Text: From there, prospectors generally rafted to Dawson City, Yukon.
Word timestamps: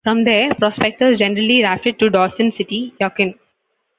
From 0.03 0.23
there, 0.23 0.51
prospectors 0.55 1.19
generally 1.19 1.61
rafted 1.61 1.99
to 1.99 2.09
Dawson 2.09 2.51
City, 2.51 2.91
Yukon. 2.99 3.35